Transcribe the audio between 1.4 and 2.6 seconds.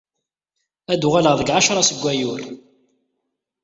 ɛecṛa seg wayyur.